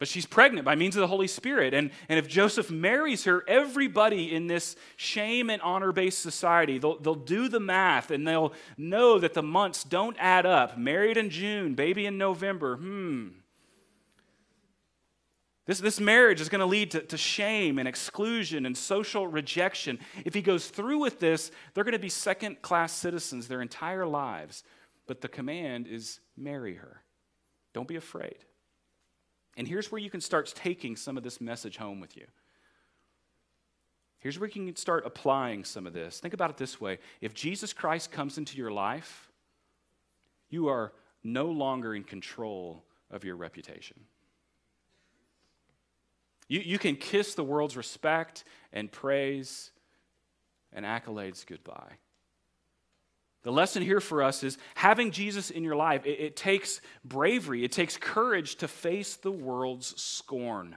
[0.05, 1.73] But she's pregnant by means of the Holy Spirit.
[1.73, 6.99] And, and if Joseph marries her, everybody in this shame and honor based society, they'll,
[6.99, 10.77] they'll do the math and they'll know that the months don't add up.
[10.77, 12.77] Married in June, baby in November.
[12.77, 13.29] Hmm.
[15.65, 19.99] This, this marriage is going to lead to, to shame and exclusion and social rejection.
[20.27, 24.05] If he goes through with this, they're going to be second class citizens their entire
[24.05, 24.65] lives.
[25.07, 27.01] But the command is marry her.
[27.73, 28.45] Don't be afraid.
[29.57, 32.27] And here's where you can start taking some of this message home with you.
[34.19, 36.19] Here's where you can start applying some of this.
[36.19, 39.31] Think about it this way if Jesus Christ comes into your life,
[40.49, 44.01] you are no longer in control of your reputation.
[46.49, 49.71] You, you can kiss the world's respect and praise
[50.73, 51.99] and accolades goodbye.
[53.45, 57.63] The lesson here for us is having Jesus in your life, it, it, takes bravery,
[57.63, 60.77] it takes courage to face the world's scorn.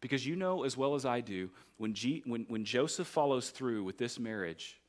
[0.00, 3.82] Because you know as well as I do, when, G, when, when Joseph follows through
[3.82, 4.80] with this marriage,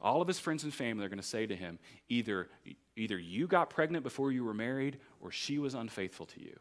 [0.00, 2.48] all of his friends and family are going to say to him either,
[2.96, 6.58] either you got pregnant before you were married or she was unfaithful to you.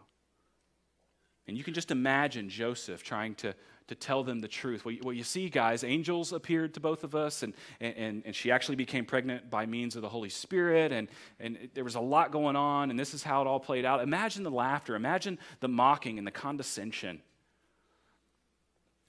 [1.47, 3.55] And you can just imagine Joseph trying to,
[3.87, 4.85] to tell them the truth.
[4.85, 8.35] Well, you, well, you see, guys, angels appeared to both of us, and, and, and
[8.35, 11.07] she actually became pregnant by means of the Holy Spirit, and,
[11.39, 14.01] and there was a lot going on, and this is how it all played out.
[14.01, 17.21] Imagine the laughter, imagine the mocking and the condescension.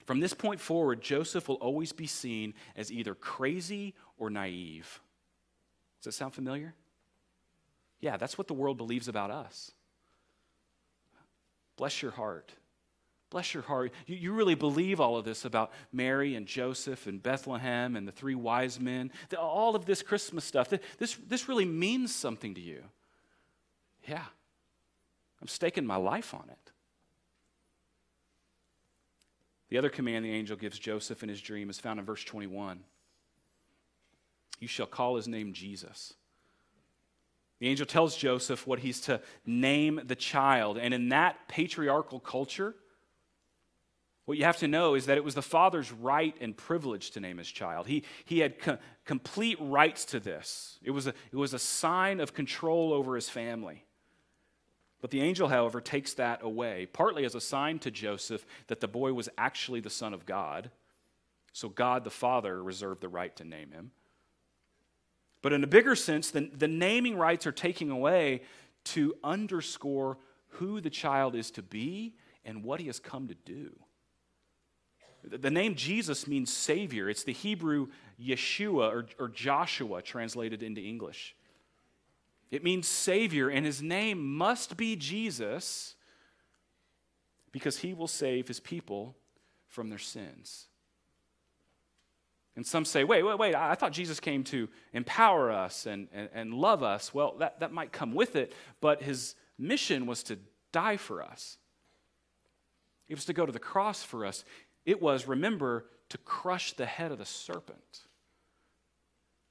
[0.05, 5.01] From this point forward, Joseph will always be seen as either crazy or naive.
[5.99, 6.75] Does that sound familiar?
[8.01, 9.71] Yeah, that's what the world believes about us.
[11.75, 12.51] Bless your heart.
[13.29, 13.91] Bless your heart.
[14.05, 18.11] You, you really believe all of this about Mary and Joseph and Bethlehem and the
[18.11, 19.11] three wise men.
[19.29, 20.71] The, all of this Christmas stuff.
[20.97, 22.83] This, this really means something to you.
[24.07, 24.25] Yeah.
[25.41, 26.71] I'm staking my life on it.
[29.69, 32.79] The other command the angel gives Joseph in his dream is found in verse 21.
[34.59, 36.13] You shall call his name Jesus
[37.59, 40.77] the angel tells Joseph what he's to name the child.
[40.77, 42.75] And in that patriarchal culture,
[44.25, 47.19] what you have to know is that it was the father's right and privilege to
[47.19, 47.87] name his child.
[47.87, 52.19] He, he had co- complete rights to this, it was, a, it was a sign
[52.19, 53.85] of control over his family.
[55.01, 58.87] But the angel, however, takes that away, partly as a sign to Joseph that the
[58.87, 60.71] boy was actually the Son of God.
[61.53, 63.91] So God the Father reserved the right to name him.
[65.43, 68.41] But in a bigger sense, the, the naming rights are taking away
[68.85, 73.75] to underscore who the child is to be and what he has come to do.
[75.27, 77.09] The name Jesus means Savior.
[77.09, 77.87] It's the Hebrew
[78.21, 81.35] Yeshua or, or, Joshua translated into English.
[82.51, 85.95] It means Savior, and his name must be Jesus
[87.51, 89.15] because he will save his people
[89.67, 90.67] from their sins.
[92.55, 96.29] And some say, wait, wait, wait, I thought Jesus came to empower us and, and,
[96.33, 97.13] and, love us.
[97.13, 100.39] Well, that, that might come with it, but his mission was to
[100.71, 101.57] die for us.
[103.07, 104.43] It was to go to the cross for us.
[104.85, 108.01] It was, remember, to crush the head of the serpent,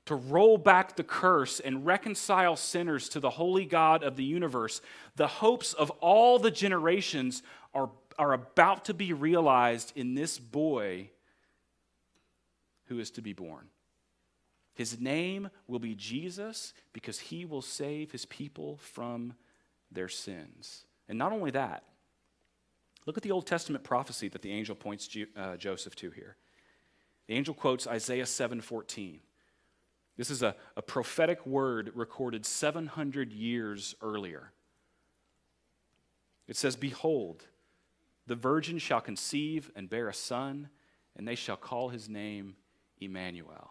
[0.06, 4.80] to roll back the curse and reconcile sinners to the holy God of the universe.
[5.16, 7.42] The hopes of all the generations
[7.72, 11.10] are, are about to be realized in this boy
[12.86, 13.68] who is to be born.
[14.74, 19.34] His name will be Jesus because he will save his people from
[19.90, 20.84] their sins.
[21.08, 21.84] And not only that,
[23.06, 26.36] look at the Old Testament prophecy that the angel points uh, Joseph to here.
[27.26, 29.20] The angel quotes Isaiah 7:14.
[30.16, 34.52] This is a, a prophetic word recorded 700 years earlier.
[36.46, 37.46] It says, Behold,
[38.26, 40.68] the virgin shall conceive and bear a son,
[41.16, 42.54] and they shall call his name
[43.00, 43.70] Emmanuel.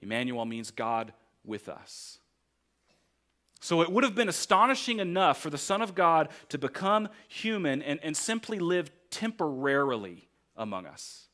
[0.00, 1.12] Emmanuel means God
[1.44, 2.18] with us.
[3.60, 7.82] So it would have been astonishing enough for the Son of God to become human
[7.82, 11.26] and, and simply live temporarily among us.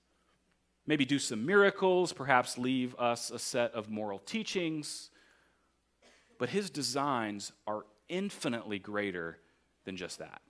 [0.86, 5.10] Maybe do some miracles, perhaps leave us a set of moral teachings.
[6.38, 9.38] But his designs are infinitely greater
[9.84, 10.42] than just that.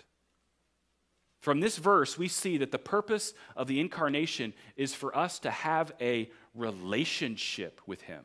[1.40, 5.50] From this verse, we see that the purpose of the incarnation is for us to
[5.50, 8.24] have a relationship with him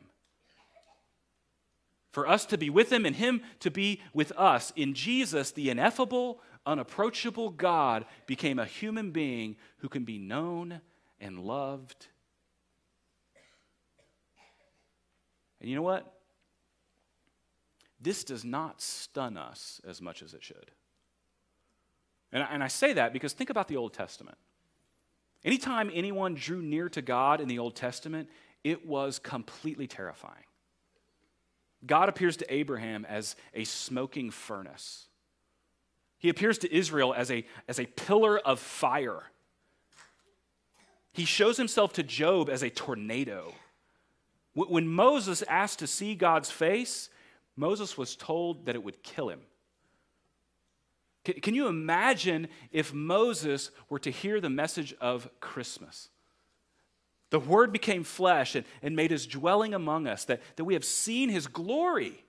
[2.10, 4.72] for us to be with him and him to be with us.
[4.76, 10.80] In Jesus, the ineffable, unapproachable God became a human being who can be known
[11.20, 12.08] and loved.
[15.60, 16.12] And you know what?
[18.00, 20.70] This does not stun us as much as it should.
[22.32, 24.38] And I, and I say that because think about the Old Testament.
[25.44, 28.28] Anytime anyone drew near to God in the Old Testament,
[28.64, 30.44] it was completely terrifying.
[31.86, 35.06] God appears to Abraham as a smoking furnace.
[36.18, 39.22] He appears to Israel as a, as a pillar of fire.
[41.12, 43.54] He shows himself to Job as a tornado.
[44.52, 47.08] When Moses asked to see God's face,
[47.56, 49.40] Moses was told that it would kill him.
[51.24, 56.08] Can you imagine if Moses were to hear the message of Christmas?
[57.30, 60.84] The Word became flesh and, and made his dwelling among us, that, that we have
[60.84, 62.24] seen his glory,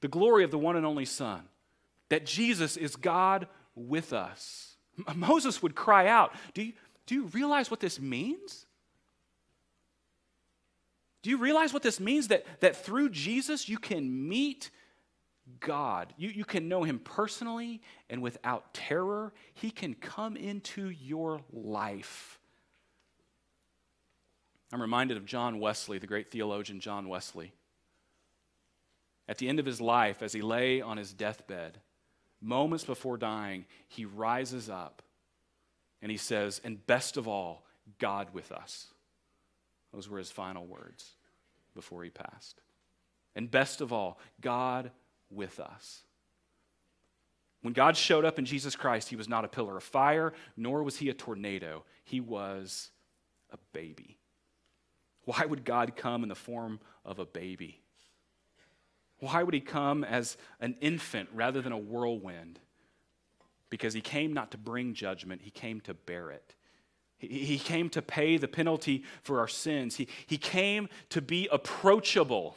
[0.00, 1.42] the glory of the one and only Son,
[2.08, 4.76] that Jesus is God with us.
[5.14, 6.72] Moses would cry out, Do you,
[7.06, 8.66] do you realize what this means?
[11.22, 12.28] Do you realize what this means?
[12.28, 14.70] That, that through Jesus you can meet
[15.60, 16.12] God.
[16.16, 19.32] You, you can know him personally and without terror.
[19.54, 22.35] He can come into your life.
[24.72, 27.52] I'm reminded of John Wesley, the great theologian John Wesley.
[29.28, 31.80] At the end of his life, as he lay on his deathbed,
[32.40, 35.02] moments before dying, he rises up
[36.02, 37.64] and he says, And best of all,
[37.98, 38.88] God with us.
[39.92, 41.14] Those were his final words
[41.74, 42.60] before he passed.
[43.34, 44.90] And best of all, God
[45.30, 46.02] with us.
[47.62, 50.82] When God showed up in Jesus Christ, he was not a pillar of fire, nor
[50.82, 51.84] was he a tornado.
[52.04, 52.90] He was
[53.50, 54.18] a baby.
[55.26, 57.82] Why would God come in the form of a baby?
[59.18, 62.60] Why would he come as an infant rather than a whirlwind?
[63.68, 66.54] Because he came not to bring judgment, he came to bear it.
[67.18, 69.96] He came to pay the penalty for our sins.
[69.96, 72.56] He, he came to be approachable,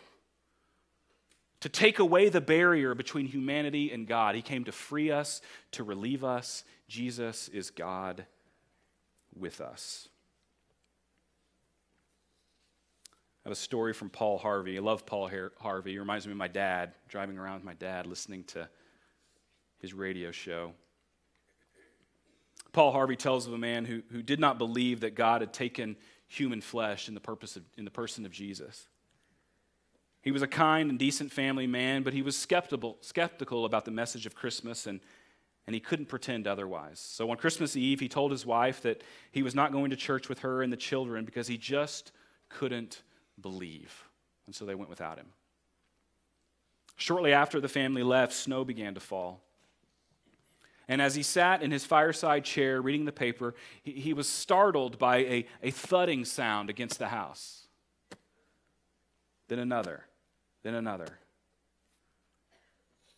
[1.62, 4.36] to take away the barrier between humanity and God.
[4.36, 6.66] He came to free us, to relieve us.
[6.90, 8.26] Jesus is God
[9.34, 10.10] with us.
[13.39, 14.78] I have a story from Paul Harvey.
[14.78, 15.28] I love Paul
[15.60, 15.94] Harvey.
[15.94, 18.70] He reminds me of my dad, driving around with my dad, listening to
[19.80, 20.74] his radio show.
[22.74, 25.96] Paul Harvey tells of a man who, who did not believe that God had taken
[26.28, 28.88] human flesh in the, purpose of, in the person of Jesus.
[30.22, 33.90] He was a kind and decent family man, but he was skeptical, skeptical about the
[33.90, 35.00] message of Christmas, and,
[35.66, 37.00] and he couldn't pretend otherwise.
[37.00, 40.30] So on Christmas Eve, he told his wife that he was not going to church
[40.30, 42.12] with her and the children because he just
[42.48, 43.02] couldn't
[43.41, 44.10] believe.
[44.45, 45.28] And so they went without him.
[46.95, 49.41] Shortly after the family left, snow began to fall.
[50.89, 54.97] And as he sat in his fireside chair reading the paper, he, he was startled
[54.97, 57.67] by a, a thudding sound against the house.
[59.47, 60.04] Then another,
[60.63, 61.19] then another.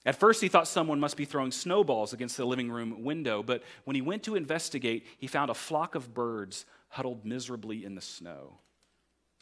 [0.05, 3.63] At first, he thought someone must be throwing snowballs against the living room window, but
[3.85, 8.01] when he went to investigate, he found a flock of birds huddled miserably in the
[8.01, 8.57] snow.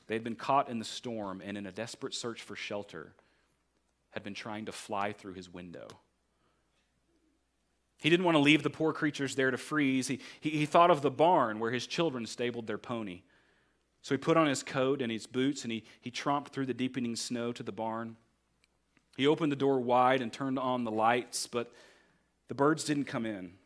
[0.10, 3.14] They had been caught in the storm and, in a desperate search for shelter,
[4.10, 5.88] had been trying to fly through his window.
[8.00, 10.08] He didn't want to leave the poor creatures there to freeze.
[10.08, 13.22] He, he, he, thought of the barn where his children stabled their pony.
[14.02, 16.74] So he put on his coat and his boots and he, he tromped through the
[16.74, 18.16] deepening snow to the barn.
[19.16, 21.72] He opened the door wide and turned on the lights, but
[22.48, 23.59] the birds didn't come in.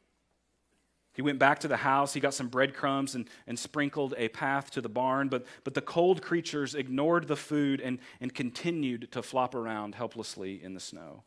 [1.13, 2.13] He went back to the house.
[2.13, 5.81] He got some breadcrumbs and, and sprinkled a path to the barn, but, but the
[5.81, 11.23] cold creatures ignored the food and, and continued to flop around helplessly in the snow.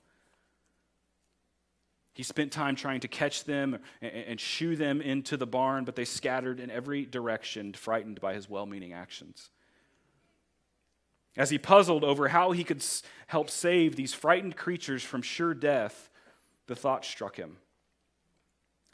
[2.14, 5.95] He spent time trying to catch them and, and shoo them into the barn, but
[5.95, 9.51] they scattered in every direction, frightened by his well meaning actions.
[11.37, 12.84] As he puzzled over how he could
[13.28, 16.11] help save these frightened creatures from sure death,
[16.66, 17.59] the thought struck him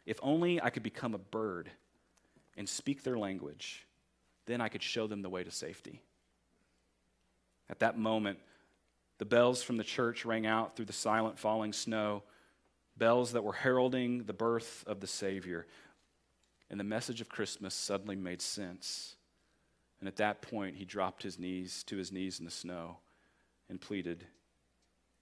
[0.06, 1.70] if only I could become a bird
[2.56, 3.86] and speak their language,
[4.46, 6.02] then I could show them the way to safety.
[7.70, 8.38] At that moment,
[9.22, 12.24] The bells from the church rang out through the silent falling snow,
[12.96, 15.64] bells that were heralding the birth of the Savior.
[16.68, 19.14] And the message of Christmas suddenly made sense.
[20.00, 22.96] And at that point, he dropped his knees to his knees in the snow
[23.68, 24.24] and pleaded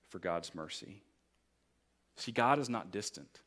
[0.09, 1.03] for God's mercy.
[2.17, 3.41] See, God is not distant.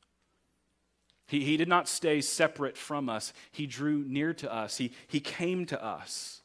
[1.28, 3.34] He, he did not stay separate from us.
[3.52, 4.78] He drew near to us.
[4.78, 6.42] He, he came to us.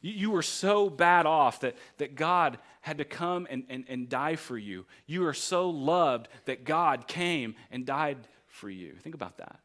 [0.00, 4.08] You, you were so bad off that, that God had to come and, and, and
[4.08, 4.86] die for you.
[5.06, 8.94] You are so loved that God came and died for you.
[9.02, 9.60] Think about that.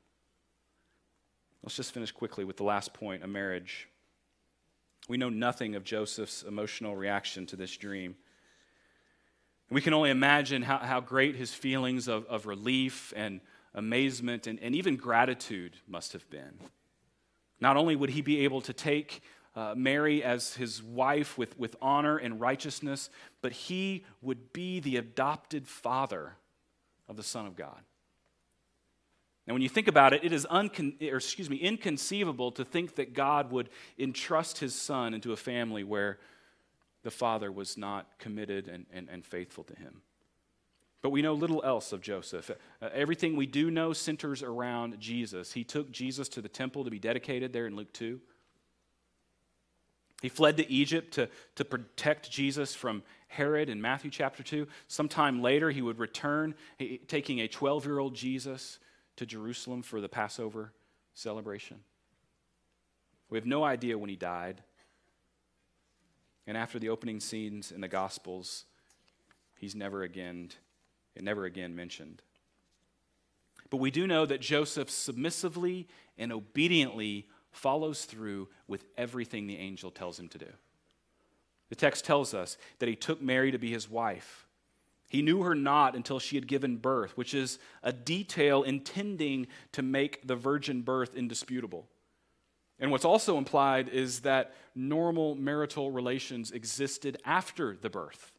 [1.64, 3.88] Let's just finish quickly with the last point a marriage.
[5.08, 8.16] We know nothing of Joseph's emotional reaction to this dream.
[9.72, 13.40] We can only imagine how, how great his feelings of, of relief and
[13.74, 16.60] amazement and, and even gratitude must have been.
[17.62, 19.22] Not only would he be able to take
[19.56, 23.10] uh, Mary as his wife with, with honor and righteousness,
[23.42, 26.34] but he would be the adopted father
[27.08, 27.80] of the Son of God.
[29.48, 32.96] And when you think about it, it is uncon- or excuse me, inconceivable to think
[32.96, 36.20] that God would entrust his son into a family where
[37.04, 40.02] the father was not committed and, and, and faithful to him.
[41.02, 42.52] But we know little else of Joseph.
[42.82, 45.52] Uh, everything we do know centers around Jesus.
[45.54, 48.20] He took Jesus to the temple to be dedicated there in Luke 2.
[50.22, 54.68] He fled to Egypt to, to protect Jesus from Herod in Matthew chapter 2.
[54.88, 58.78] Sometime later, he would return, he, taking a 12 year old Jesus
[59.16, 60.74] to Jerusalem for the Passover
[61.16, 61.80] celebration.
[63.32, 64.62] We have no idea when he died.
[66.52, 68.66] And after the opening scenes in the Gospels,
[69.58, 70.50] he's never again,
[71.18, 72.22] never again mentioned.
[73.70, 75.88] But we do know that Joseph submissively
[76.18, 80.50] and obediently follows through with everything the angel tells him to do.
[81.70, 84.46] The text tells us that he took Mary to be his wife.
[85.08, 89.82] He knew her not until she had given birth, which is a detail intending to
[89.82, 91.88] make the virgin birth indisputable.
[92.82, 98.32] And what's also implied is that normal marital relations existed after the birth.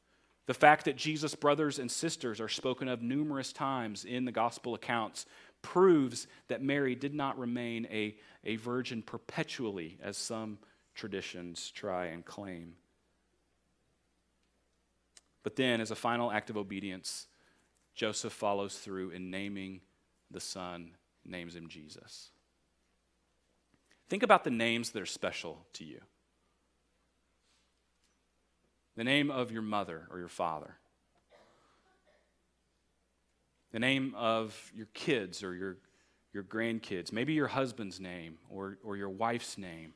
[0.47, 4.75] The fact that Jesus' brothers and sisters are spoken of numerous times in the gospel
[4.75, 5.27] accounts
[5.63, 10.59] proves that Mary did not remain a, a virgin perpetually, as some
[10.97, 12.75] traditions try and claim.
[15.45, 17.29] But then, as a final act of obedience,
[17.95, 19.83] Joseph follows through in naming
[20.33, 22.32] the son, names him Jesus.
[24.13, 26.03] Think about the names that are special to you
[28.95, 30.75] the name of your mother or your father,
[33.73, 35.79] the name of your kids or your,
[36.35, 39.95] your grandkids, maybe your husband's name or, or your wife's name.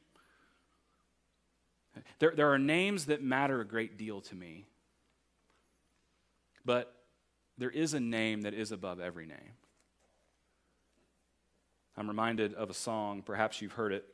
[2.19, 4.65] There, there are names that matter a great deal to me,
[6.65, 6.91] but
[7.59, 9.53] there is a name that is above every name.
[11.97, 14.05] I'm reminded of a song, perhaps you've heard it.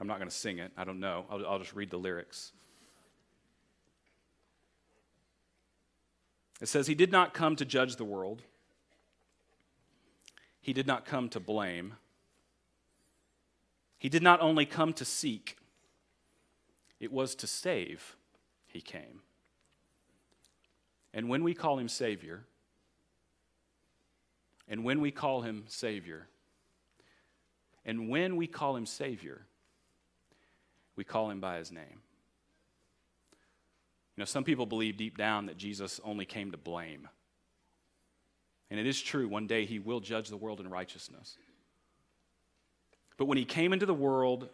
[0.00, 1.26] I'm not going to sing it, I don't know.
[1.30, 2.52] I'll, I'll just read the lyrics.
[6.60, 8.42] It says, He did not come to judge the world,
[10.60, 11.94] He did not come to blame.
[13.98, 15.56] He did not only come to seek,
[17.00, 18.16] it was to save
[18.66, 19.20] He came.
[21.14, 22.44] And when we call Him Savior,
[24.68, 26.26] and when we call him Savior,
[27.84, 29.42] and when we call him Savior,
[30.96, 32.00] we call him by his name.
[34.16, 37.08] You know, some people believe deep down that Jesus only came to blame.
[38.70, 41.36] And it is true, one day he will judge the world in righteousness.
[43.16, 44.48] But when he came into the world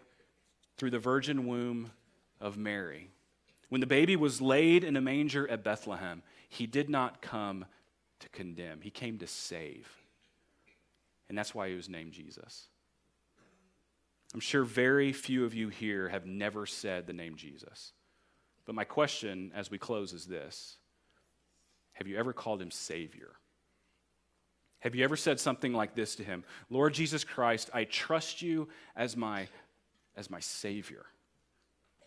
[0.77, 1.93] through the virgin womb
[2.41, 3.11] of Mary,
[3.69, 7.65] when the baby was laid in a manger at Bethlehem, he did not come
[8.19, 10.00] to condemn, he came to save.
[11.31, 12.66] And that's why he was named Jesus.
[14.35, 17.93] I'm sure very few of you here have never said the name Jesus.
[18.66, 20.76] But my question as we close is this
[21.93, 23.37] Have you ever called him Savior?
[24.81, 26.43] Have you ever said something like this to him?
[26.68, 29.47] Lord Jesus Christ, I trust you as my,
[30.16, 31.07] as my Savior.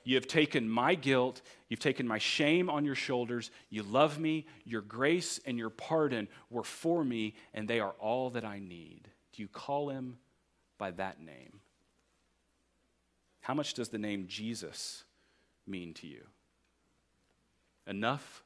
[0.03, 3.51] You have taken my guilt, you've taken my shame on your shoulders.
[3.69, 8.29] You love me, your grace and your pardon were for me, and they are all
[8.31, 9.07] that I need.
[9.31, 10.17] Do you call him
[10.77, 11.59] by that name?
[13.41, 15.03] How much does the name Jesus
[15.65, 16.23] mean to you?
[17.87, 18.43] Enough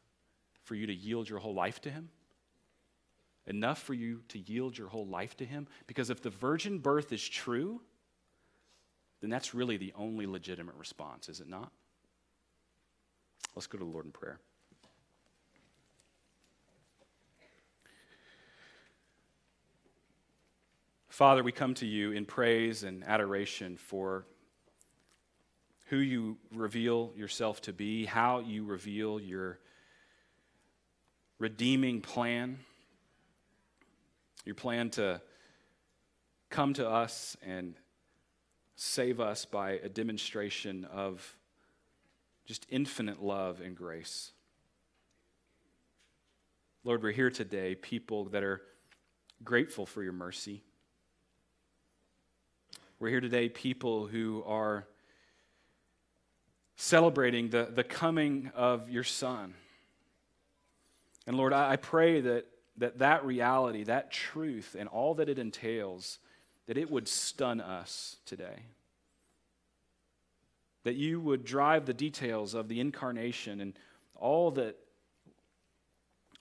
[0.63, 2.09] for you to yield your whole life to him?
[3.45, 5.67] Enough for you to yield your whole life to him?
[5.87, 7.81] Because if the virgin birth is true,
[9.21, 11.71] then that's really the only legitimate response, is it not?
[13.55, 14.39] Let's go to the Lord in prayer.
[21.09, 24.27] Father, we come to you in praise and adoration for
[25.87, 29.57] who you reveal yourself to be, how you reveal your
[31.39, 32.59] redeeming plan,
[34.45, 35.19] your plan to
[36.51, 37.73] come to us and
[38.77, 41.35] save us by a demonstration of
[42.45, 44.31] just infinite love and grace.
[46.83, 48.61] Lord, we're here today, people that are
[49.43, 50.61] grateful for your mercy.
[52.99, 54.85] We're here today, people who are
[56.75, 59.55] celebrating the, the coming of your Son.
[61.25, 62.45] And Lord, I, I pray that,
[62.77, 66.19] that that reality, that truth, and all that it entails,
[66.67, 68.63] that it would stun us today.
[70.83, 73.73] That you would drive the details of the incarnation and
[74.15, 74.77] all that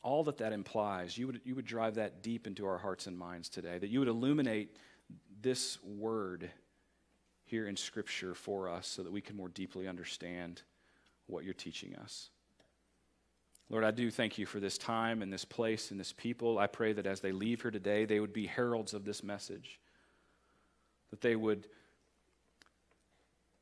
[0.07, 3.19] all that that implies, you would, you would drive that deep into our hearts and
[3.19, 3.77] minds today.
[3.77, 4.77] That you would illuminate
[5.43, 6.49] this word
[7.45, 10.63] here in Scripture for us so that we can more deeply understand
[11.27, 12.31] what you're teaching us.
[13.69, 16.57] Lord, I do thank you for this time and this place and this people.
[16.57, 19.81] I pray that as they leave here today, they would be heralds of this message,
[21.11, 21.69] that they would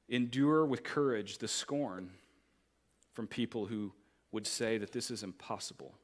[0.09, 2.11] endure with courage the scorn
[3.13, 3.93] from people who
[4.33, 5.95] would say that this is impossible.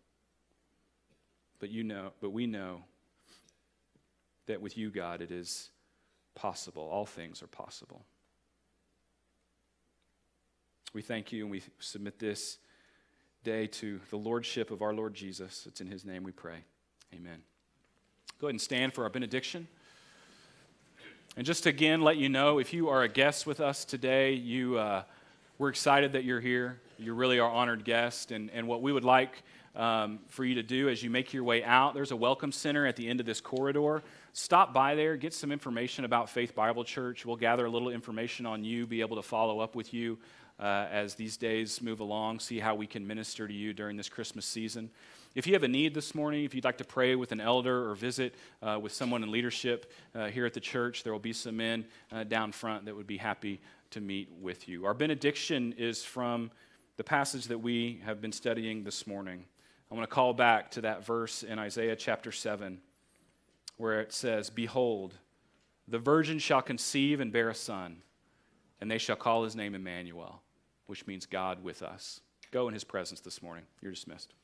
[1.59, 2.83] But you know, but we know
[4.47, 5.71] that with you, God, it is
[6.35, 6.89] possible.
[6.91, 8.05] All things are possible.
[10.93, 12.59] We thank you and we submit this
[13.45, 15.67] day to the Lordship of our Lord Jesus.
[15.67, 16.65] It's in His name we pray.
[17.15, 17.43] Amen.
[18.41, 19.69] Go ahead and stand for our benediction.
[21.37, 24.77] And just again, let you know if you are a guest with us today, you,
[24.79, 25.05] uh,
[25.59, 26.81] we're excited that you're here.
[26.99, 28.33] You're really are honored guest.
[28.33, 29.45] And, and what we would like
[29.77, 32.85] um, for you to do as you make your way out, there's a welcome center
[32.85, 34.03] at the end of this corridor.
[34.33, 37.25] Stop by there, get some information about Faith Bible Church.
[37.25, 40.19] We'll gather a little information on you, be able to follow up with you
[40.59, 44.09] uh, as these days move along, see how we can minister to you during this
[44.09, 44.91] Christmas season.
[45.33, 47.89] If you have a need this morning, if you'd like to pray with an elder
[47.89, 51.33] or visit uh, with someone in leadership uh, here at the church, there will be
[51.33, 53.61] some men uh, down front that would be happy
[53.91, 54.85] to meet with you.
[54.87, 56.51] Our benediction is from
[56.97, 59.45] the passage that we have been studying this morning.
[59.89, 62.81] I want to call back to that verse in Isaiah chapter 7
[63.77, 65.15] where it says, Behold,
[65.87, 68.03] the virgin shall conceive and bear a son,
[68.81, 70.43] and they shall call his name Emmanuel,
[70.87, 72.21] which means God with us.
[72.51, 73.65] Go in his presence this morning.
[73.81, 74.35] You're dismissed.